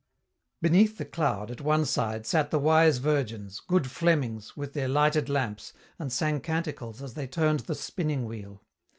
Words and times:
Beneath 0.63 0.97
the 0.97 1.05
cloud, 1.05 1.51
at 1.51 1.61
one 1.61 1.85
side, 1.85 2.25
sat 2.25 2.49
the 2.49 2.57
wise 2.57 2.97
virgins, 2.97 3.59
good 3.59 3.91
Flemings, 3.91 4.57
with 4.57 4.73
their 4.73 4.87
lighted 4.87 5.29
lamps, 5.29 5.73
and 5.99 6.11
sang 6.11 6.39
canticles 6.41 7.03
as 7.03 7.13
they 7.13 7.27
turned 7.27 7.59
the 7.59 7.75
spinning 7.75 8.25
wheel. 8.25 8.63